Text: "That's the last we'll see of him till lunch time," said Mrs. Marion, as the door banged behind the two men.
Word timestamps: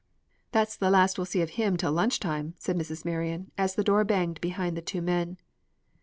"That's 0.51 0.75
the 0.75 0.89
last 0.89 1.19
we'll 1.19 1.25
see 1.25 1.43
of 1.43 1.51
him 1.51 1.77
till 1.77 1.91
lunch 1.91 2.19
time," 2.19 2.55
said 2.57 2.75
Mrs. 2.75 3.05
Marion, 3.05 3.51
as 3.55 3.75
the 3.75 3.83
door 3.83 4.03
banged 4.03 4.41
behind 4.41 4.75
the 4.75 4.81
two 4.81 4.99
men. 4.99 5.37